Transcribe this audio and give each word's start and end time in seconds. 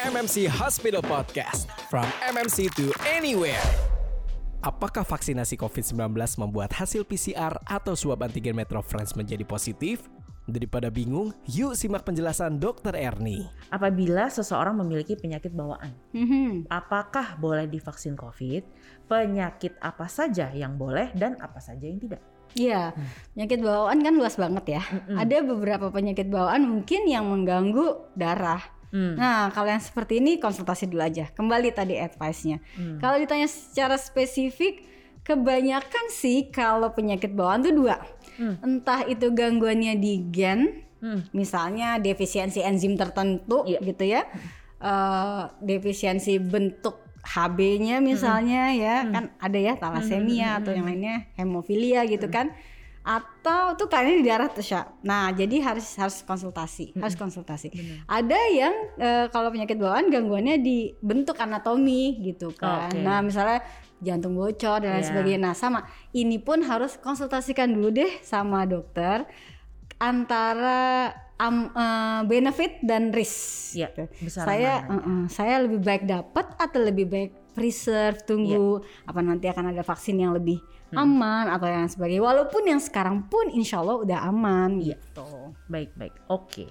MMC 0.00 0.48
Hospital 0.48 1.04
Podcast. 1.04 1.68
From 1.92 2.08
MMC 2.24 2.72
to 2.80 2.88
anywhere. 3.04 3.60
Apakah 4.64 5.04
vaksinasi 5.04 5.60
COVID-19 5.60 6.16
membuat 6.40 6.72
hasil 6.72 7.04
PCR 7.04 7.52
atau 7.68 7.92
swab 7.92 8.24
antigen 8.24 8.56
Metro 8.56 8.80
France 8.80 9.12
menjadi 9.12 9.44
positif? 9.44 10.08
Daripada 10.48 10.88
bingung, 10.88 11.36
yuk 11.44 11.76
simak 11.76 12.08
penjelasan 12.08 12.56
Dr. 12.56 12.96
Erni. 12.96 13.44
Apabila 13.68 14.32
seseorang 14.32 14.80
memiliki 14.80 15.12
penyakit 15.12 15.52
bawaan, 15.52 15.92
Mhm. 16.16 16.72
apakah 16.72 17.36
boleh 17.36 17.68
divaksin 17.68 18.16
COVID? 18.16 18.64
Penyakit 19.12 19.76
apa 19.76 20.08
saja 20.08 20.48
yang 20.56 20.80
boleh 20.80 21.12
dan 21.12 21.36
apa 21.36 21.60
saja 21.60 21.84
yang 21.84 22.00
tidak? 22.00 22.24
Iya, 22.56 22.96
penyakit 23.36 23.60
bawaan 23.60 24.00
kan 24.00 24.14
luas 24.16 24.40
banget 24.40 24.80
ya. 24.80 24.82
Mm-mm. 24.88 25.20
Ada 25.20 25.36
beberapa 25.44 25.92
penyakit 25.92 26.32
bawaan 26.32 26.64
mungkin 26.64 27.04
yang 27.04 27.28
mengganggu 27.28 28.16
darah. 28.16 28.80
Hmm. 28.92 29.16
Nah, 29.16 29.48
kalau 29.50 29.72
yang 29.72 29.80
seperti 29.80 30.20
ini 30.20 30.36
konsultasi 30.36 30.84
dulu 30.86 31.00
aja. 31.00 31.24
Kembali 31.32 31.72
tadi 31.72 31.96
advice-nya. 31.96 32.60
Hmm. 32.76 33.00
Kalau 33.00 33.16
ditanya 33.16 33.48
secara 33.48 33.96
spesifik, 33.96 34.84
kebanyakan 35.24 36.12
sih 36.12 36.52
kalau 36.52 36.92
penyakit 36.92 37.32
bawaan 37.32 37.64
tuh 37.64 37.72
dua. 37.72 37.96
Hmm. 38.36 38.60
Entah 38.60 39.08
itu 39.08 39.32
gangguannya 39.32 39.96
di 39.96 40.28
gen, 40.28 40.84
Hmm. 41.02 41.26
misalnya 41.34 41.98
defisiensi 41.98 42.62
enzim 42.62 42.94
tertentu 42.94 43.66
Iya. 43.66 43.80
gitu 43.82 44.04
ya. 44.06 44.22
Eh, 44.78 45.42
defisiensi 45.58 46.38
bentuk 46.38 47.00
HB-nya 47.22 48.02
misalnya 48.02 48.74
ya, 48.74 49.06
kan 49.06 49.30
ada 49.38 49.54
ya 49.54 49.78
talasemia 49.78 50.58
atau 50.58 50.74
yang 50.74 50.86
lainnya 50.86 51.30
hemofilia 51.34 52.02
gitu 52.04 52.26
kan. 52.26 52.50
Atau 53.02 53.74
tuh 53.74 53.86
kayaknya 53.86 54.14
di 54.14 54.24
darah 54.24 54.46
tuh 54.46 54.62
Sya. 54.62 54.86
Nah, 55.02 55.30
jadi 55.30 55.58
harus 55.60 55.90
harus 55.96 56.22
konsultasi, 56.22 56.94
harus 56.94 57.14
konsultasi. 57.14 57.68
Ada 58.06 58.40
yang 58.48 58.74
eh, 58.96 59.26
kalau 59.28 59.50
penyakit 59.50 59.74
bawaan 59.74 60.06
gangguannya 60.06 60.58
di 60.58 60.94
bentuk 60.98 61.34
anatomi 61.36 62.22
gitu 62.22 62.54
kan. 62.54 62.88
Oke. 62.88 63.02
Nah, 63.02 63.18
misalnya 63.20 63.58
jantung 63.98 64.34
bocor 64.34 64.78
dan 64.78 64.90
lain 64.92 64.98
Iya. 64.98 65.08
sebagainya. 65.08 65.40
Nah, 65.40 65.54
sama 65.54 65.82
ini 66.12 66.38
pun 66.38 66.62
harus 66.62 66.94
konsultasikan 66.96 67.70
dulu 67.70 67.90
deh 67.92 68.10
sama 68.20 68.62
dokter 68.64 69.26
antara 69.98 71.10
am- 71.36 71.70
eh, 71.70 72.20
benefit 72.24 72.82
dan 72.82 73.10
risk. 73.10 73.74
Iya, 73.74 73.88
gitu. 73.90 74.04
besar 74.20 74.44
Saya 74.44 74.72
eh, 74.84 74.94
eh, 75.00 75.24
saya 75.28 75.54
lebih 75.58 75.80
baik 75.80 76.04
dapat 76.04 76.46
atau 76.56 76.80
lebih 76.80 77.06
baik 77.06 77.30
preserve 77.52 78.22
tunggu 78.22 78.80
Iya. 78.80 79.06
apa 79.06 79.20
nanti 79.20 79.46
akan 79.46 79.70
ada 79.70 79.82
vaksin 79.82 80.16
yang 80.18 80.32
lebih 80.32 80.58
Hmm. 80.58 80.81
Aman 80.94 81.48
atau 81.48 81.66
yang 81.66 81.88
sebagainya. 81.88 82.22
Walaupun 82.22 82.62
yang 82.66 82.80
sekarang 82.80 83.24
pun 83.26 83.48
insya 83.48 83.80
Allah 83.80 83.96
udah 83.98 84.18
aman 84.24 84.78
Iya. 84.78 84.96
gitu. 84.96 85.56
Baik, 85.66 85.90
baik. 85.94 86.14
Oke. 86.28 86.66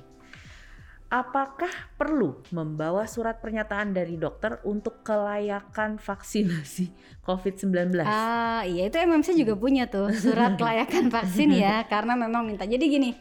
Apakah 1.12 1.68
perlu 2.00 2.40
membawa 2.56 3.04
surat 3.04 3.44
pernyataan 3.44 3.92
dari 3.92 4.16
dokter 4.16 4.64
untuk 4.64 5.04
kelayakan 5.04 6.00
vaksinasi 6.00 6.88
COVID-19? 7.28 8.00
Ah 8.00 8.64
iya 8.64 8.88
itu 8.88 8.96
MMC 8.96 9.36
juga 9.36 9.60
punya 9.60 9.92
tuh 9.92 10.08
surat 10.16 10.56
kelayakan 10.60 11.12
vaksin 11.12 11.52
ya 11.52 11.84
karena 11.84 12.16
memang 12.16 12.48
minta. 12.48 12.64
Jadi 12.64 12.88
gini, 12.88 13.12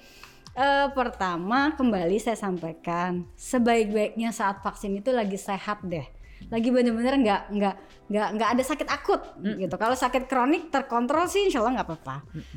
eh, 0.54 0.86
pertama 0.94 1.74
kembali 1.74 2.14
saya 2.22 2.38
sampaikan 2.38 3.26
sebaik-baiknya 3.34 4.30
saat 4.30 4.62
vaksin 4.62 4.94
itu 4.94 5.10
lagi 5.10 5.34
sehat 5.34 5.82
deh, 5.82 6.06
lagi 6.48 6.72
bener-bener 6.72 7.20
nggak 7.20 7.42
nggak 7.52 7.76
nggak 8.10 8.28
nggak 8.34 8.50
ada 8.58 8.62
sakit 8.66 8.88
akut 8.90 9.22
gitu. 9.38 9.74
Kalau 9.78 9.94
sakit 9.94 10.26
kronik 10.26 10.72
terkontrol 10.74 11.30
sih 11.30 11.46
insya 11.46 11.62
Allah 11.62 11.78
nggak 11.78 11.88
apa-apa. 11.92 12.16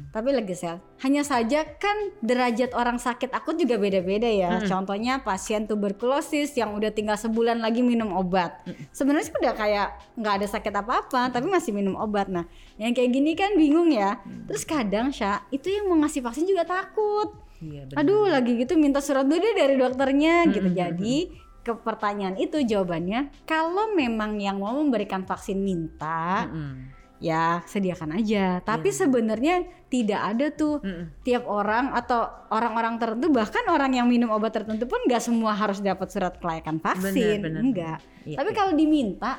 Tapi 0.10 0.30
lagi 0.34 0.56
sehat. 0.58 0.82
Hanya 1.06 1.22
saja 1.22 1.62
kan 1.78 2.16
derajat 2.26 2.74
orang 2.74 2.98
sakit 2.98 3.30
akut 3.30 3.60
juga 3.62 3.78
beda-beda 3.78 4.26
ya. 4.26 4.58
Contohnya 4.66 5.22
pasien 5.22 5.70
tuberkulosis 5.70 6.58
yang 6.58 6.74
udah 6.74 6.90
tinggal 6.90 7.20
sebulan 7.20 7.62
lagi 7.62 7.86
minum 7.86 8.18
obat. 8.18 8.66
Sebenarnya 8.90 9.30
sih 9.30 9.36
udah 9.38 9.54
kayak 9.54 9.88
nggak 10.18 10.34
ada 10.42 10.48
sakit 10.50 10.74
apa-apa, 10.74 11.30
tapi 11.30 11.46
masih 11.46 11.70
minum 11.70 11.94
obat. 12.02 12.34
Nah, 12.34 12.50
yang 12.82 12.98
kayak 12.98 13.14
gini 13.14 13.38
kan 13.38 13.54
bingung 13.54 13.94
ya. 13.94 14.18
Terus 14.50 14.66
kadang 14.66 15.14
Sya, 15.14 15.46
itu 15.54 15.70
yang 15.70 15.86
mau 15.86 16.02
ngasih 16.02 16.26
vaksin 16.26 16.50
juga 16.50 16.66
takut. 16.66 17.30
Iya. 17.64 17.94
Aduh, 17.96 18.28
lagi 18.28 18.60
gitu 18.60 18.76
minta 18.76 19.00
surat 19.00 19.24
dulu 19.24 19.40
deh 19.40 19.56
dari 19.56 19.80
dokternya 19.80 20.52
gitu. 20.52 20.68
Jadi 20.74 21.32
ke 21.64 21.72
pertanyaan 21.74 22.36
itu 22.36 22.60
jawabannya 22.60 23.32
kalau 23.48 23.96
memang 23.96 24.36
yang 24.36 24.60
mau 24.60 24.76
memberikan 24.76 25.24
vaksin 25.24 25.58
minta 25.58 26.44
Mm-mm. 26.46 26.92
ya 27.18 27.64
sediakan 27.64 28.20
aja. 28.20 28.60
Tapi 28.60 28.92
sebenarnya 28.92 29.64
tidak 29.88 30.22
ada 30.22 30.52
tuh 30.52 30.84
Mm-mm. 30.84 31.24
tiap 31.24 31.48
orang 31.48 31.96
atau 31.96 32.28
orang-orang 32.52 33.00
tertentu 33.00 33.32
bahkan 33.32 33.64
orang 33.68 33.96
yang 33.96 34.06
minum 34.06 34.28
obat 34.30 34.52
tertentu 34.52 34.84
pun 34.86 35.00
nggak 35.08 35.24
semua 35.24 35.56
harus 35.56 35.80
dapat 35.80 36.12
surat 36.12 36.36
kelayakan 36.36 36.78
vaksin, 36.78 37.40
Benar, 37.40 37.44
benar, 37.48 37.62
enggak. 37.64 38.00
Iya, 38.28 38.38
Tapi 38.38 38.50
iya. 38.52 38.58
kalau 38.60 38.72
diminta 38.76 39.32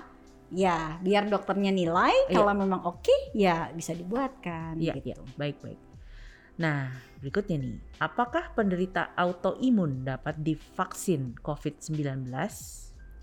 ya 0.48 0.96
biar 0.98 1.28
dokternya 1.28 1.70
nilai 1.70 2.14
Iya. 2.28 2.36
kalau 2.36 2.52
memang 2.54 2.80
oke 2.84 3.34
ya 3.34 3.68
bisa 3.70 3.92
dibuatkan 3.92 4.80
Iya, 4.80 4.96
gitu. 4.96 5.12
iya. 5.12 5.16
Baik, 5.36 5.60
baik. 5.60 5.78
Nah, 6.54 6.94
berikutnya 7.19 7.56
nih. 7.59 7.76
Apakah 7.98 8.54
penderita 8.54 9.10
autoimun 9.19 10.06
dapat 10.06 10.38
divaksin 10.38 11.34
COVID-19? 11.42 12.31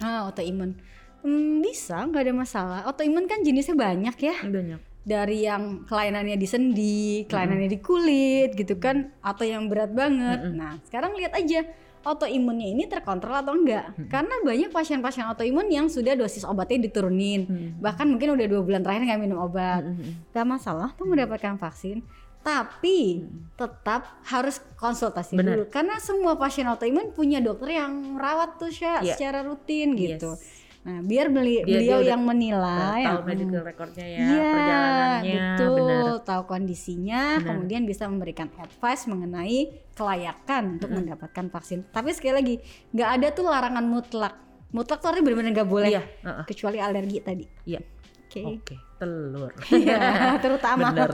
Ah, 0.04 0.28
autoimun. 0.28 0.76
Hmm, 1.22 1.62
bisa, 1.62 2.02
nggak 2.02 2.28
ada 2.28 2.34
masalah. 2.34 2.80
Autoimun 2.90 3.30
kan 3.30 3.46
jenisnya 3.46 3.78
banyak 3.78 4.16
ya. 4.20 4.36
Banyak. 4.42 4.82
Dari 5.02 5.46
yang 5.46 5.86
kelainannya 5.86 6.38
di 6.38 6.48
sendi, 6.50 7.26
kelainannya 7.26 7.70
di 7.70 7.80
kulit 7.82 8.54
gitu 8.54 8.78
kan, 8.78 9.10
atau 9.22 9.46
yang 9.46 9.66
berat 9.70 9.94
banget. 9.94 10.54
Nah, 10.54 10.78
sekarang 10.86 11.18
lihat 11.18 11.34
aja 11.34 11.66
autoimunnya 12.02 12.68
ini 12.68 12.86
terkontrol 12.86 13.34
atau 13.34 13.54
enggak. 13.54 13.94
Karena 14.08 14.42
banyak 14.42 14.70
pasien-pasien 14.70 15.26
autoimun 15.26 15.68
yang 15.68 15.88
sudah 15.88 16.14
dosis 16.14 16.44
obatnya 16.44 16.86
diturunin. 16.86 17.74
Bahkan 17.78 18.06
mungkin 18.06 18.34
udah 18.34 18.46
dua 18.46 18.62
bulan 18.62 18.82
terakhir 18.82 19.06
nggak 19.06 19.22
minum 19.22 19.40
obat. 19.40 19.86
Gak 20.30 20.46
masalah 20.46 20.94
tuh 20.94 21.06
mendapatkan 21.06 21.56
vaksin. 21.56 22.02
Tapi 22.42 23.22
tetap 23.54 24.18
harus 24.26 24.58
konsultasi 24.74 25.38
Benar. 25.38 25.62
dulu 25.62 25.64
karena 25.70 26.02
semua 26.02 26.34
pasien 26.34 26.66
autoimun 26.66 27.14
punya 27.14 27.38
dokter 27.38 27.78
yang 27.78 28.18
merawat 28.18 28.58
tuh 28.58 28.74
Sya, 28.74 29.06
Iya. 29.06 29.14
secara 29.14 29.46
rutin 29.46 29.94
gitu. 29.94 30.34
Yes. 30.34 30.61
Nah, 30.82 30.98
biar 31.00 31.30
beli, 31.30 31.62
Dia- 31.62 31.78
beliau 31.78 32.00
yang 32.02 32.26
menilai, 32.26 33.06
tahu 33.06 33.22
hmm, 33.22 33.30
medical 33.30 33.62
recordnya 33.62 34.02
ya, 34.04 34.18
Iya, 34.20 34.50
perjalanannya, 34.50 35.38
betul, 35.54 35.70
benar. 35.78 36.06
tahu 36.26 36.42
kondisinya, 36.50 37.22
Benar. 37.38 37.46
kemudian 37.46 37.82
bisa 37.86 38.04
memberikan 38.06 38.50
advice 38.58 39.06
mengenai 39.06 39.60
kelayakan 39.94 40.64
untuk 40.76 40.90
mendapatkan 40.90 41.46
vaksin. 41.48 41.86
Tapi 41.86 42.10
sekali 42.12 42.34
lagi, 42.34 42.56
nggak 42.90 43.10
ada 43.14 43.28
tuh 43.30 43.46
larangan 43.46 43.86
mutlak. 43.86 44.34
Mutlak 44.72 44.98
tuh 44.98 45.14
artinya 45.14 45.26
benar-benar 45.28 45.52
nggak 45.54 45.70
boleh, 45.70 45.90
Iya, 45.92 46.02
heeh. 46.02 46.44
kecuali 46.46 46.78
alergi 46.78 47.18
tadi. 47.22 47.46
Iya. 47.64 47.82
Oke. 48.26 48.42
Oke, 48.42 48.76
telur. 48.98 49.52
Iya, 49.76 50.00
terutama. 50.42 50.90
Benar. 50.90 51.10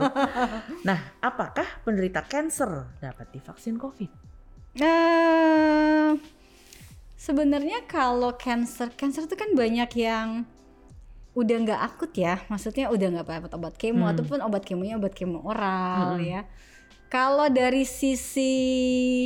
Nah, 0.80 0.98
apakah 1.20 1.82
penderita 1.82 2.24
cancer 2.24 2.96
dapat 2.96 3.36
divaksin 3.36 3.76
COVID? 3.76 4.10
Eh, 4.78 6.10
sebenarnya 7.18 7.82
kalau 7.84 8.38
cancer, 8.38 8.94
cancer 8.94 9.26
itu 9.26 9.34
kan 9.34 9.50
banyak 9.52 9.90
yang 9.98 10.46
udah 11.34 11.56
nggak 11.62 11.80
akut 11.82 12.12
ya, 12.14 12.42
maksudnya 12.46 12.90
udah 12.90 13.06
nggak 13.18 13.26
dapat 13.26 13.50
obat 13.54 13.74
kemo 13.74 14.06
Hmm. 14.06 14.14
ataupun 14.14 14.38
obat 14.40 14.62
kemonya 14.62 14.96
obat 14.96 15.14
kemo 15.14 15.42
oral 15.42 16.18
ya. 16.18 16.46
Kalau 17.08 17.46
dari 17.48 17.82
sisi 17.82 18.54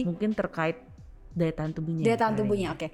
Mungkin 0.06 0.32
terkait 0.32 0.80
daya 1.32 1.52
tahan 1.52 1.72
tubuhnya. 1.72 2.04
daya 2.04 2.16
tahan 2.16 2.34
tubuhnya, 2.36 2.68
oke, 2.72 2.88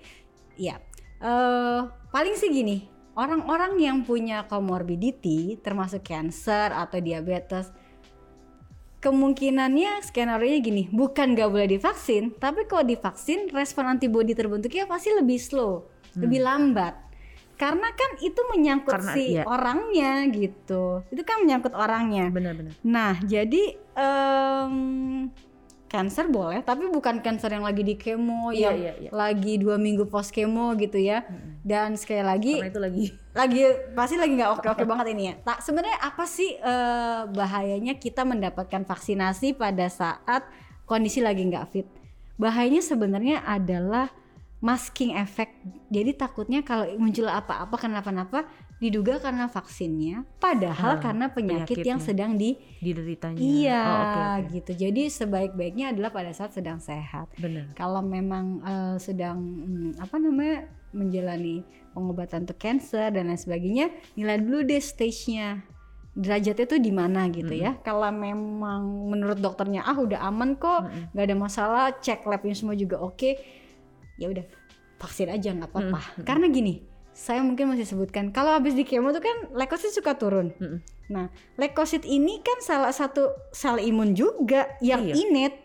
iya. 0.54 0.78
Eh, 1.18 1.80
paling 2.08 2.34
sih 2.34 2.46
gini, 2.48 2.86
orang-orang 3.12 3.74
yang 3.78 3.98
punya 4.02 4.46
comorbidity, 4.46 5.58
termasuk 5.58 6.06
cancer 6.06 6.70
atau 6.70 7.02
diabetes, 7.02 7.74
kemungkinannya 8.98 10.02
skenario 10.02 10.58
gini, 10.58 10.90
bukan 10.90 11.34
nggak 11.38 11.50
boleh 11.50 11.68
divaksin, 11.70 12.34
tapi 12.34 12.66
kalau 12.66 12.82
divaksin 12.82 13.46
respon 13.54 13.86
antibodi 13.86 14.34
terbentuknya 14.34 14.90
pasti 14.90 15.14
lebih 15.14 15.38
slow, 15.38 15.86
lebih 16.18 16.42
lambat. 16.42 16.94
Karena 17.58 17.90
kan 17.90 18.22
itu 18.22 18.38
menyangkut 18.54 18.94
Karena- 18.94 19.14
si 19.18 19.34
iya. 19.34 19.42
orangnya 19.42 20.30
gitu. 20.30 21.02
Itu 21.10 21.22
kan 21.26 21.42
menyangkut 21.42 21.74
orangnya. 21.74 22.30
Benar-benar. 22.30 22.70
Nah, 22.86 23.18
jadi 23.18 23.74
em 23.98 24.74
cancer 25.88 26.28
boleh, 26.28 26.60
tapi 26.60 26.86
bukan 26.92 27.24
cancer 27.24 27.48
yang 27.48 27.64
lagi 27.64 27.80
di 27.80 27.96
kemo, 27.96 28.52
Iya, 28.52 28.70
yang 28.70 28.76
iya, 28.76 28.92
iya. 29.02 29.10
lagi 29.10 29.56
dua 29.56 29.80
minggu 29.80 30.06
post 30.06 30.30
kemo 30.30 30.76
gitu 30.76 31.00
ya. 31.00 31.24
Dan 31.64 31.96
sekali 31.96 32.22
lagi, 32.22 32.54
Karena 32.60 32.70
itu 32.70 32.80
lagi 32.80 33.04
lagi 33.40 33.60
pasti 33.96 34.16
lagi 34.20 34.32
nggak 34.36 34.50
oke 34.60 34.66
oke 34.68 34.84
banget 34.84 35.06
ini 35.16 35.22
ya. 35.32 35.34
Tak 35.42 35.64
sebenarnya 35.64 35.98
apa 36.04 36.24
sih 36.28 36.50
eh, 36.60 37.20
bahayanya 37.32 37.96
kita 37.96 38.22
mendapatkan 38.28 38.84
vaksinasi 38.84 39.56
pada 39.56 39.88
saat 39.88 40.44
kondisi 40.84 41.24
lagi 41.24 41.48
nggak 41.48 41.66
fit? 41.72 41.88
Bahayanya 42.36 42.84
sebenarnya 42.84 43.42
adalah 43.42 44.12
masking 44.60 45.14
effect. 45.16 45.54
Jadi 45.88 46.14
takutnya 46.14 46.60
kalau 46.66 46.84
muncul 46.98 47.26
apa-apa 47.30 47.74
kenapa-napa 47.78 48.46
diduga 48.78 49.18
karena 49.18 49.46
vaksinnya, 49.46 50.22
padahal 50.38 50.96
Ah, 50.96 51.02
karena 51.02 51.26
penyakit 51.28 51.82
yang 51.82 51.98
sedang 51.98 52.38
di 52.38 52.54
dideritanya. 52.78 53.38
iya 53.38 53.80
Oh, 53.82 53.98
oke, 54.00 54.20
oke. 54.22 54.50
gitu. 54.54 54.72
Jadi 54.86 55.02
sebaik-baiknya 55.06 55.90
adalah 55.90 56.10
pada 56.10 56.30
saat 56.30 56.54
sedang 56.54 56.78
sehat. 56.78 57.26
Benar. 57.36 57.74
Kalau 57.74 58.00
memang 58.00 58.62
eh, 58.62 58.96
sedang 58.98 59.38
hmm, 59.38 59.90
apa 59.98 60.16
namanya 60.16 60.56
menjalani 60.88 61.60
pengobatan 61.92 62.46
untuk 62.46 62.56
cancer 62.56 63.10
dan 63.10 63.28
lain 63.28 63.36
sebagainya 63.36 63.86
nilai 64.14 64.38
dulu 64.38 64.62
deh 64.62 64.78
stage-nya 64.78 65.60
derajatnya 66.14 66.66
tuh 66.66 66.80
di 66.80 66.90
mana 66.90 67.28
gitu 67.28 67.52
ya 67.52 67.76
kalau 67.78 68.08
memang 68.10 69.06
menurut 69.06 69.36
dokternya 69.36 69.84
ah 69.84 69.94
udah 69.94 70.18
aman 70.24 70.56
kok 70.56 70.82
nggak 71.12 71.26
ada 71.28 71.36
masalah 71.36 71.84
cek 71.94 72.26
labnya 72.26 72.56
semua 72.56 72.74
juga 72.74 72.98
oke 72.98 73.38
ya 74.16 74.26
udah 74.26 74.42
vaksin 74.96 75.28
aja 75.28 75.54
nggak 75.54 75.70
apa-apa 75.70 76.00
karena 76.24 76.48
gini 76.48 76.82
saya 77.18 77.42
mungkin 77.42 77.66
masih 77.66 77.82
sebutkan 77.82 78.30
kalau 78.30 78.54
habis 78.54 78.72
di 78.72 78.86
kemo 78.86 79.10
tuh 79.10 79.18
kan 79.18 79.50
leukosit 79.50 79.90
suka 79.90 80.14
turun 80.14 80.54
Mm-mm. 80.54 80.78
nah 81.10 81.26
leukosit 81.58 82.06
ini 82.06 82.38
kan 82.38 82.62
salah 82.62 82.94
satu 82.94 83.34
sel 83.50 83.82
imun 83.82 84.14
juga 84.14 84.70
yang 84.78 85.02
Iya. 85.02 85.18
innate 85.18 85.58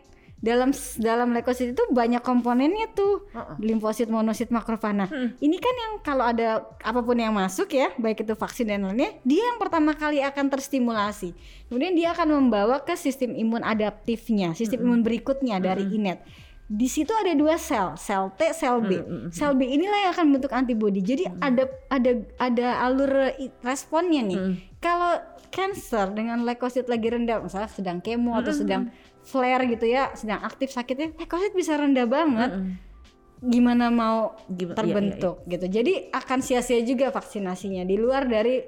dalam 0.43 0.73
dalam 0.99 1.31
leukosit 1.31 1.71
itu 1.71 1.83
banyak 1.87 2.19
komponennya 2.19 2.91
tuh 2.91 3.31
Heeh. 3.31 3.55
limfosit, 3.63 4.11
monosit, 4.11 4.51
makrofag. 4.51 4.91
Nah, 4.91 5.07
ini 5.39 5.55
kan 5.55 5.71
yang 5.71 5.93
kalau 6.03 6.27
ada 6.27 6.67
apa 6.83 6.99
pun 6.99 7.15
yang 7.15 7.31
masuk 7.31 7.71
ya, 7.71 7.95
baik 7.95 8.27
itu 8.27 8.35
vaksin 8.35 8.67
dan 8.67 8.83
lainnya, 8.83 9.15
dia 9.23 9.39
yang 9.39 9.55
pertama 9.55 9.95
kali 9.95 10.19
akan 10.19 10.51
terstimulasi. 10.51 11.31
Kemudian 11.71 11.95
dia 11.95 12.11
akan 12.11 12.43
membawa 12.43 12.83
ke 12.83 12.91
sistem 12.99 13.39
imun 13.39 13.63
adaptifnya, 13.63 14.51
sistem 14.51 14.83
imun 14.83 14.99
berikutnya 14.99 15.63
dari 15.63 15.87
innate. 15.87 16.27
Di 16.63 16.87
situ 16.87 17.11
ada 17.11 17.35
dua 17.35 17.59
sel, 17.59 17.93
sel 17.99 18.31
T, 18.39 18.55
sel 18.55 18.79
B. 18.81 18.91
Sel 19.29 19.51
B 19.53 19.67
inilah 19.67 19.99
yang 20.07 20.11
akan 20.15 20.25
membentuk 20.31 20.53
antibodi. 20.55 21.03
Jadi 21.03 21.27
ada 21.39 21.67
ada 21.91 22.11
ada 22.39 22.67
alur 22.81 23.29
responnya 23.61 24.23
nih. 24.23 24.39
Kalau 24.79 25.19
cancer 25.51 26.09
dengan 26.11 26.41
leukosit 26.41 26.89
lagi 26.89 27.13
rendah, 27.13 27.43
misalnya 27.43 27.69
sedang 27.69 27.99
kemo 28.01 28.33
atau 28.33 28.49
sedang 28.55 28.89
flare 29.21 29.69
gitu 29.69 29.85
ya, 29.85 30.11
sedang 30.17 30.41
aktif 30.41 30.73
sakitnya, 30.73 31.13
leukosit 31.15 31.53
bisa 31.53 31.77
rendah 31.77 32.03
banget 32.09 32.51
Mm-mm. 32.57 32.75
gimana 33.43 33.91
mau 33.91 34.33
Gimana- 34.47 34.71
iya, 34.71 34.75
terbentuk 34.75 35.35
gitu. 35.45 35.65
Jadi 35.67 35.93
akan 36.09 36.39
sia-sia 36.41 36.79
juga 36.81 37.11
vaksinasinya 37.11 37.83
di 37.83 37.95
luar 37.95 38.25
dari 38.25 38.63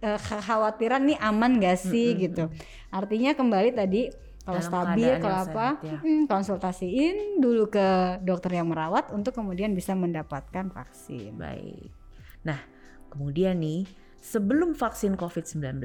eh, 0.00 0.20
kekhawatiran 0.20 1.06
nih 1.06 1.18
aman 1.22 1.56
gak 1.56 1.80
sih 1.80 2.12
gitu. 2.18 2.50
Artinya 2.90 3.32
kembali 3.32 3.72
tadi 3.72 4.10
kalau 4.44 4.60
Dalam 4.60 4.70
stabil 4.70 5.12
kalau 5.18 5.38
apa 5.40 5.66
ya. 5.80 5.98
mm, 6.04 6.24
konsultasiin 6.28 7.40
dulu 7.40 7.72
ke 7.72 8.20
dokter 8.20 8.60
yang 8.60 8.68
merawat 8.68 9.08
untuk 9.10 9.32
kemudian 9.32 9.72
bisa 9.72 9.96
mendapatkan 9.96 10.68
vaksin. 10.68 11.32
Baik. 11.34 11.88
Nah, 12.44 12.60
kemudian 13.08 13.56
nih, 13.56 13.88
sebelum 14.20 14.76
vaksin 14.76 15.16
COVID-19, 15.16 15.80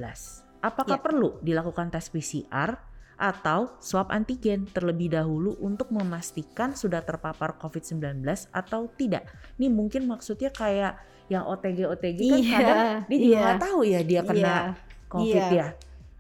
apakah 0.60 1.00
Ya. 1.00 1.04
perlu 1.04 1.40
dilakukan 1.40 1.88
tes 1.88 2.12
PCR 2.12 2.76
atau 3.16 3.76
swab 3.80 4.12
antigen 4.12 4.64
terlebih 4.68 5.12
dahulu 5.12 5.56
untuk 5.60 5.92
memastikan 5.92 6.72
sudah 6.72 7.00
terpapar 7.00 7.56
COVID-19 7.56 8.24
atau 8.52 8.92
tidak? 8.96 9.24
Ini 9.56 9.72
mungkin 9.72 10.04
maksudnya 10.04 10.52
kayak 10.52 11.00
yang 11.28 11.46
OTG-OTG 11.46 12.20
kan 12.26 12.40
Iya, 12.40 12.58
kadang 12.60 12.80
dia 13.08 13.18
juga 13.20 13.32
iya. 13.32 13.40
nggak 13.40 13.62
tahu 13.62 13.80
ya 13.86 14.00
dia 14.04 14.22
kena 14.26 14.42
Iya, 14.42 14.64
COVID 15.08 15.44
iya. 15.48 15.56
ya, 15.56 15.68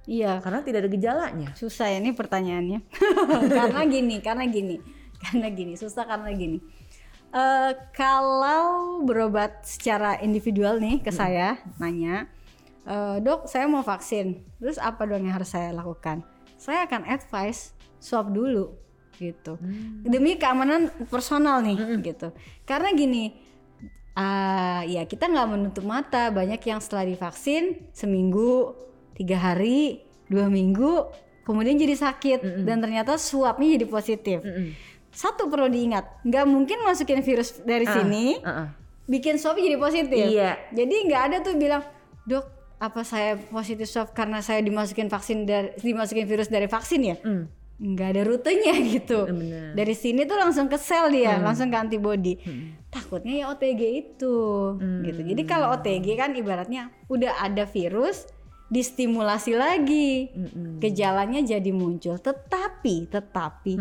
Iya, 0.10 0.42
karena 0.42 0.66
tidak 0.66 0.80
ada 0.82 0.90
gejalanya. 0.90 1.50
susah 1.54 1.94
ya 1.94 2.02
ini 2.02 2.18
pertanyaannya. 2.18 2.80
karena 3.62 3.82
gini, 3.86 4.16
karena 4.26 4.50
gini, 4.50 4.82
karena 5.22 5.48
gini, 5.54 5.78
susah 5.78 6.10
karena 6.10 6.34
gini. 6.34 6.58
Eh 7.30 7.72
kalau 7.94 9.06
berobat 9.06 9.62
secara 9.62 10.18
individual 10.26 10.82
nih 10.82 10.98
ke 11.06 11.14
saya 11.14 11.62
nanya, 11.78 12.26
"Eh, 12.90 13.22
dok 13.22 13.46
saya 13.46 13.70
mau 13.70 13.86
vaksin, 13.86 14.42
terus 14.58 14.82
apa 14.82 15.06
dong 15.06 15.30
yang 15.30 15.38
harus 15.38 15.54
saya 15.54 15.70
lakukan? 15.70 16.26
Saya 16.58 16.90
akan 16.90 17.06
advice 17.06 17.78
swab 18.02 18.34
dulu 18.34 18.74
gitu, 19.22 19.62
demi 20.02 20.42
keamanan 20.42 20.90
personal 21.12 21.62
nih 21.62 22.02
gitu. 22.02 22.34
Karena 22.66 22.90
gini, 22.98 23.36
ah 24.18 24.82
ya 24.90 25.06
kita 25.06 25.30
nggak 25.30 25.50
menutup 25.54 25.86
mata 25.86 26.34
banyak 26.34 26.58
yang 26.66 26.82
setelah 26.82 27.06
divaksin 27.06 27.94
seminggu 27.94 28.74
tiga 29.20 29.36
hari 29.38 30.00
dua 30.26 30.48
minggu 30.48 31.12
kemudian 31.44 31.76
jadi 31.76 31.94
sakit. 31.94 32.64
Dan 32.64 32.80
ternyata 32.80 33.18
swabnya 33.18 33.76
jadi 33.76 33.86
positif. 33.86 34.40
Mm-mm. 34.40 34.72
satu 35.10 35.50
perlu 35.50 35.66
diingat 35.68 36.22
nggak 36.22 36.46
mungkin 36.46 36.80
masukin 36.82 37.20
virus 37.20 37.60
dari 37.60 37.82
Ah, 37.84 37.98
sini 37.98 38.38
uh-uh. 38.38 38.68
bikin 39.06 39.36
swab 39.36 39.58
jadi 39.58 39.74
positif. 39.76 40.22
Iya. 40.30 40.54
jadi 40.70 40.96
nggak 41.04 41.22
ada 41.26 41.38
tuh 41.42 41.58
bilang 41.58 41.82
dok 42.24 42.46
apa 42.78 43.02
saya 43.02 43.34
positif 43.36 43.84
swab 43.86 44.14
karena 44.14 44.40
saya 44.40 44.62
dimasukin 44.62 45.10
vaksin 45.10 45.44
dari 45.44 45.74
dimasukin 45.76 46.24
virus 46.24 46.48
dari 46.48 46.66
vaksin 46.66 47.02
ya? 47.04 47.18
Mm. 47.20 47.44
nggak 47.80 48.08
ada 48.12 48.22
rutenya 48.22 48.76
gitu. 48.94 49.26
Bener. 49.26 49.74
dari 49.74 49.96
sini 49.96 50.24
tuh 50.24 50.36
langsung 50.36 50.68
ke 50.68 50.78
sel 50.78 51.10
dia 51.10 51.42
langsung 51.42 51.68
ke 51.68 51.78
antibody. 51.80 52.38
Takutnya 52.88 53.34
ya 53.34 53.46
OTG 53.50 53.82
itu 53.98 54.36
gitu. 55.02 55.20
Jadi 55.26 55.42
kalau 55.44 55.74
OTG 55.74 56.06
kan 56.14 56.32
ibaratnya 56.34 56.94
udah 57.08 57.40
ada 57.40 57.66
virus 57.66 58.30
distimulasi 58.70 59.58
lagi. 59.58 60.30
Gejalanya 60.80 61.42
jadi 61.42 61.72
muncul. 61.74 62.16
Tetapi 62.22 63.10
tetapi 63.10 63.74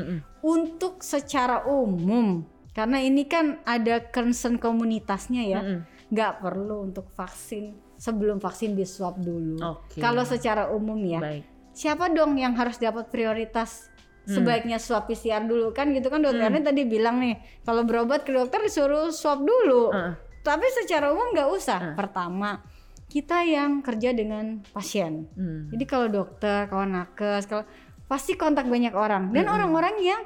untuk 0.42 1.04
secara 1.04 1.68
umum 1.68 2.42
karena 2.72 2.98
ini 3.02 3.28
kan 3.28 3.60
ada 3.68 4.00
concern 4.08 4.56
komunitasnya 4.56 5.42
ya 5.44 5.60
nggak 6.08 6.40
perlu 6.40 6.88
untuk 6.88 7.12
vaksin 7.12 7.76
sebelum 8.00 8.40
vaksin 8.40 8.72
di 8.72 8.88
swab 8.88 9.20
dulu. 9.20 9.60
Oke. 9.60 10.00
kalau 10.00 10.24
secara 10.24 10.72
umum 10.72 10.96
ya 11.04 11.20
Baik. 11.20 11.44
siapa 11.76 12.08
dong 12.08 12.38
yang 12.40 12.56
harus 12.56 12.80
dapat 12.80 13.12
prioritas 13.12 13.92
sebaiknya 14.24 14.80
swab 14.80 15.04
PCR 15.10 15.44
dulu? 15.44 15.74
Kan 15.76 15.92
gitu 15.92 16.08
kan 16.08 16.24
dokter 16.24 16.48
Erni 16.48 16.64
tadi 16.64 16.86
bilang 16.88 17.20
nih 17.20 17.36
kalau 17.66 17.84
berobat 17.84 18.24
ke 18.24 18.32
dokter 18.32 18.64
disuruh 18.64 19.12
swab 19.12 19.44
dulu. 19.44 19.92
Heeh. 19.92 20.14
tapi 20.38 20.64
secara 20.80 21.12
umum 21.12 21.34
nggak 21.36 21.50
usah. 21.52 21.92
Pertama 21.92 22.62
kita 23.08 23.40
yang 23.42 23.80
kerja 23.80 24.12
dengan 24.12 24.60
pasien 24.70 25.26
Hmm. 25.32 25.68
jadi 25.68 25.84
kalau 25.84 26.06
dokter 26.08 26.64
kawan 26.66 26.92
nakes 26.94 27.44
kalau 27.44 27.64
pasti 28.04 28.34
kontak 28.34 28.64
banyak 28.64 28.92
orang 28.92 29.32
dan 29.32 29.44
orang-orang 29.46 29.96
yang 29.98 30.20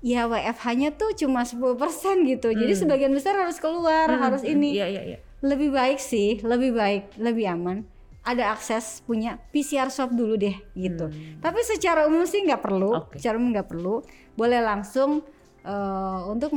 ya 0.00 0.26
WFH-nya 0.26 0.94
tuh 0.94 1.14
cuma 1.14 1.42
10% 1.42 1.78
gitu 2.24 2.50
jadi 2.50 2.72
sebagian 2.72 3.14
besar 3.14 3.38
harus 3.38 3.58
keluar 3.58 4.10
harus 4.10 4.42
ini 4.42 4.74
Iya 4.74 4.86
iya 4.88 5.02
iya. 5.06 5.18
lebih 5.42 5.70
baik 5.70 5.98
sih, 5.98 6.38
lebih 6.40 6.70
baik, 6.72 7.18
lebih 7.18 7.46
aman. 7.48 7.82
Ada 8.22 8.54
akses 8.54 9.02
punya 9.02 9.42
PCR 9.50 9.90
swab 9.90 10.14
dulu 10.14 10.38
deh 10.38 10.54
gitu. 10.72 11.10
Tapi 11.38 11.60
secara 11.62 12.06
umum 12.06 12.22
sih 12.22 12.38
nggak 12.38 12.62
perlu, 12.62 13.06
Oke. 13.06 13.18
secara 13.18 13.34
umum 13.34 13.50
nggak 13.50 13.66
perlu. 13.66 14.06
Boleh 14.34 14.62
langsung 14.62 15.26
eh, 15.62 16.20
untuk 16.26 16.54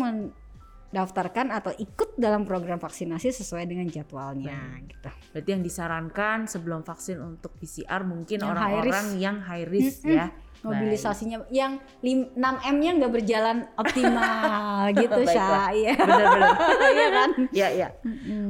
mendaftarkan 0.95 1.51
atau 1.51 1.75
ikut 1.75 2.15
dalam 2.15 2.47
program 2.47 2.79
vaksinasi 2.79 3.35
sesuai 3.35 3.67
dengan 3.67 3.83
jadwalnya 3.91 4.79
gitu. 4.87 5.11
Berarti 5.35 5.49
yang 5.51 5.59
disarankan 5.59 6.47
sebelum 6.47 6.87
vaksin 6.87 7.19
untuk 7.19 7.51
PCR 7.59 8.07
mungkin 8.07 8.39
Yang 8.39 8.47
high 8.47 8.55
orang-orang 8.55 9.05
risk. 9.11 9.19
yang 9.19 9.37
high 9.43 9.67
risk 9.67 10.01
ya. 10.07 10.31
Mobilisasinya 10.63 11.37
yang 11.51 11.83
6 11.99 12.39
M-nya 12.39 12.91
nggak 12.95 13.11
berjalan 13.11 13.67
optimal 13.75 14.87
gitu. 15.03 15.19
Syah. 15.27 15.75
Iya. 15.75 15.93
Benar-benar. 15.99 16.55
Iya 16.95 17.07
kan? 17.11 17.29
Iya 17.51 17.67
iya. 17.75 17.87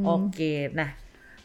Oke. 0.06 0.70
Nah, 0.70 0.94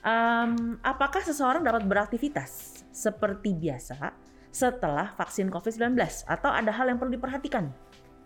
em, 0.05 0.77
apakah 0.85 1.25
seseorang 1.25 1.65
dapat 1.65 1.89
beraktivitas 1.89 2.85
seperti 2.93 3.57
biasa 3.57 4.13
setelah 4.53 5.17
vaksin 5.17 5.49
COVID-19 5.49 5.97
atau 6.29 6.53
ada 6.53 6.69
hal 6.71 6.93
yang 6.93 7.01
perlu 7.01 7.17
diperhatikan? 7.17 7.73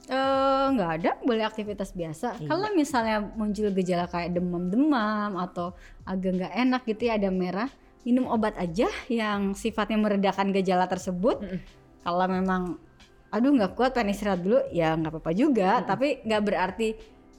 Eh, 0.04 0.66
nggak 0.76 0.90
ada 1.00 1.10
boleh 1.24 1.48
aktivitas 1.48 1.96
biasa. 1.96 2.36
Iya. 2.36 2.48
kalau 2.52 2.68
misalnya 2.76 3.24
muncul 3.24 3.72
gejala 3.72 4.04
kayak 4.04 4.36
demam-demam 4.36 5.32
atau 5.40 5.72
agak 6.04 6.44
nggak 6.44 6.52
enak 6.52 6.82
gitu 6.84 7.08
ya 7.08 7.16
ada 7.16 7.32
merah 7.32 7.72
minum 8.04 8.28
obat 8.28 8.52
aja 8.60 8.84
yang 9.08 9.56
sifatnya 9.56 9.96
meredakan 9.96 10.52
gejala 10.52 10.84
tersebut. 10.84 11.40
Kalau 12.04 12.26
memang 12.28 12.76
aduh 13.32 13.50
nggak 13.50 13.72
kuat 13.74 13.96
pengen 13.96 14.12
istirahat 14.12 14.44
dulu 14.44 14.60
ya 14.76 14.92
nggak 14.92 15.08
apa-apa 15.08 15.32
juga. 15.32 15.80
Tapi 15.80 16.20
nggak 16.20 16.42
berarti 16.44 16.88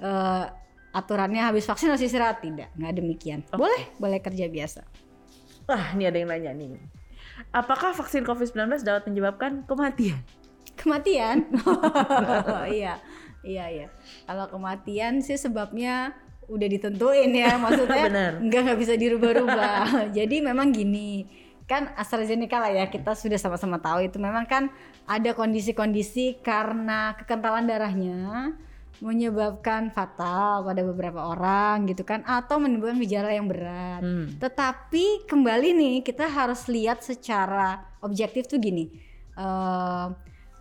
eh, 0.02 0.46
aturannya 0.90 1.46
habis 1.46 1.70
vaksin 1.70 1.94
harus 1.94 2.02
istirahat. 2.02 2.42
Tidak 2.42 2.82
nggak 2.82 2.94
demikian. 2.98 3.46
Boleh 3.54 3.94
boleh 4.02 4.18
kerja 4.18 4.50
biasa. 4.50 4.82
Wah, 5.70 5.94
ini 5.94 6.10
ada 6.10 6.18
yang 6.18 6.30
nanya 6.34 6.52
nih. 6.58 6.82
Apakah 7.54 7.94
vaksin 7.94 8.26
COVID-19 8.26 8.82
dapat 8.86 9.06
menyebabkan 9.06 9.66
kematian? 9.70 10.18
Kematian. 10.86 11.50
Iya 12.78 13.02
iya 13.42 13.66
iya. 13.70 13.88
Kalau 14.30 14.46
kematian 14.50 15.22
sih 15.26 15.38
sebabnya 15.38 16.14
udah 16.46 16.68
ditentuin 16.70 17.34
ya 17.34 17.58
maksudnya 17.64 18.06
nggak 18.42 18.62
nggak 18.70 18.80
bisa 18.80 18.94
dirubah-rubah. 18.94 19.86
Jadi 20.18 20.46
memang 20.46 20.70
gini 20.70 21.26
kan 21.66 21.90
AstraZeneca 21.98 22.62
lah 22.62 22.70
ya 22.70 22.86
kita 22.94 23.18
sudah 23.18 23.42
sama-sama 23.42 23.82
tahu 23.82 24.06
itu. 24.06 24.22
Memang 24.22 24.46
kan 24.46 24.70
ada 25.10 25.34
kondisi-kondisi 25.34 26.42
karena 26.46 27.18
kekentalan 27.18 27.66
darahnya 27.66 28.54
menyebabkan 29.04 29.92
fatal 29.92 30.64
pada 30.64 30.82
beberapa 30.88 31.20
orang 31.20 31.84
gitu 31.92 32.08
kan 32.08 32.24
atau 32.24 32.64
menimbulkan 32.64 32.96
gejala 33.04 33.28
yang 33.36 33.44
berat. 33.44 34.00
Hmm. 34.00 34.40
tetapi 34.40 35.28
kembali 35.28 35.76
nih 35.76 35.96
kita 36.00 36.32
harus 36.32 36.64
lihat 36.72 37.04
secara 37.04 37.84
objektif 38.00 38.48
tuh 38.48 38.56
gini. 38.56 38.88
eh, 39.36 40.08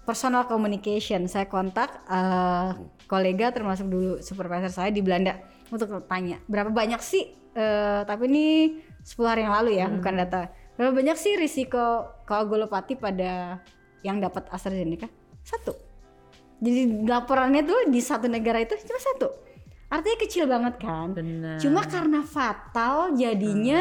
personal 0.05 0.45
communication 0.45 1.25
saya 1.25 1.45
kontak 1.45 2.05
eh, 2.07 2.71
kolega 3.05 3.51
termasuk 3.51 3.87
dulu 3.87 4.13
supervisor 4.21 4.71
saya 4.71 4.89
di 4.89 5.01
Belanda. 5.01 5.37
untuk 5.67 5.89
tanya 6.07 6.39
berapa 6.45 6.69
banyak 6.69 7.01
sih 7.01 7.25
eh, 7.51 8.01
tapi 8.05 8.29
ini 8.29 8.47
10 9.01 9.17
hari 9.25 9.41
yang 9.43 9.55
lalu 9.55 9.71
ya 9.75 9.87
Hmm. 9.89 9.99
bukan 9.99 10.15
data 10.15 10.41
berapa 10.75 10.93
banyak 10.93 11.17
sih 11.17 11.35
risiko 11.35 11.83
koagulopati 12.23 12.95
pada 12.95 13.59
yang 14.01 14.19
dapat 14.19 14.47
AstraZeneca 14.49 15.09
satu 15.41 15.73
jadi 16.57 17.05
laporannya 17.05 17.65
tuh 17.65 17.81
di 17.89 17.99
satu 17.99 18.29
negara 18.29 18.61
itu 18.61 18.77
cuma 18.79 19.01
satu 19.03 19.29
artinya 19.87 20.19
kecil 20.21 20.45
banget 20.45 20.75
kan 20.79 21.11
Benar. 21.11 21.59
cuma 21.59 21.83
karena 21.85 22.21
fatal 22.23 23.15
jadinya 23.15 23.81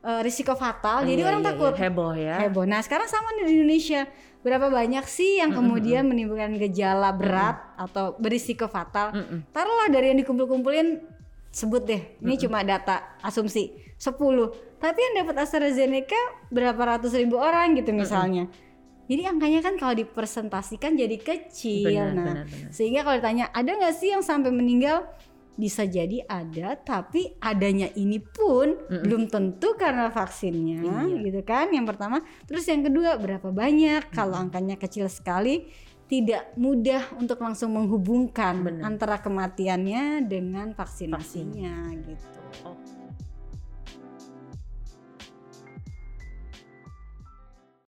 eh, 0.00 0.20
risiko 0.22 0.54
fatal 0.54 1.02
jadi 1.02 1.18
Iya, 1.18 1.28
orang 1.28 1.42
iya, 1.42 1.48
takut 1.50 1.72
iya. 1.72 1.80
heboh 1.82 2.12
ya. 2.14 2.36
heboh. 2.40 2.64
Nah 2.64 2.78
sekarang 2.78 3.06
sama 3.06 3.34
nih 3.34 3.44
di 3.44 3.52
Indonesia 3.58 4.06
berapa 4.42 4.70
banyak 4.70 5.04
sih 5.04 5.42
yang 5.42 5.50
kemudian 5.50 6.06
menimbulkan 6.06 6.54
gejala 6.56 7.10
berat 7.10 7.58
atau 7.74 8.14
berisiko 8.16 8.70
fatal? 8.70 9.10
Mm-mm. 9.12 9.50
Taruhlah 9.50 9.90
dari 9.90 10.14
yang 10.14 10.18
dikumpul-kumpulin 10.22 11.02
sebut 11.50 11.82
deh, 11.84 12.02
ini 12.22 12.38
cuma 12.38 12.62
data 12.62 13.18
asumsi 13.24 13.72
10 13.98 14.14
Tapi 14.78 14.98
yang 15.02 15.14
dapat 15.26 15.42
AstraZeneca 15.42 16.48
berapa 16.54 16.78
ratus 16.78 17.18
ribu 17.18 17.34
orang 17.34 17.74
gitu 17.74 17.90
misalnya. 17.90 18.46
Jadi 19.08 19.24
angkanya 19.24 19.64
kan 19.64 19.74
kalau 19.80 19.96
dipresentasikan 19.96 20.92
jadi 20.94 21.16
kecil. 21.16 21.88
Benar, 21.88 22.12
nah, 22.12 22.24
benar, 22.28 22.44
benar. 22.46 22.70
sehingga 22.70 23.00
kalau 23.02 23.16
ditanya 23.18 23.48
ada 23.56 23.70
nggak 23.72 23.94
sih 23.96 24.12
yang 24.12 24.20
sampai 24.20 24.52
meninggal? 24.52 25.08
Bisa 25.58 25.82
jadi 25.82 26.22
ada, 26.30 26.78
tapi 26.78 27.34
adanya 27.42 27.90
ini 27.98 28.22
pun 28.22 28.78
belum 28.86 29.26
tentu 29.26 29.74
karena 29.74 30.06
vaksinnya, 30.06 30.86
Iya. 30.86 31.18
gitu 31.18 31.42
kan? 31.42 31.74
Yang 31.74 31.98
pertama, 31.98 32.22
terus 32.46 32.62
yang 32.70 32.86
kedua 32.86 33.18
berapa 33.18 33.50
banyak? 33.50 34.14
Kalau 34.14 34.38
angkanya 34.38 34.78
kecil 34.78 35.10
sekali, 35.10 35.66
tidak 36.06 36.54
mudah 36.54 37.04
untuk 37.18 37.42
langsung 37.42 37.74
menghubungkan 37.74 38.64
Benar. 38.64 38.86
antara 38.86 39.16
kematiannya 39.18 40.24
dengan 40.30 40.72
vaksinasinya, 40.78 41.90
gitu. 42.06 42.38
Oke. 42.64 42.77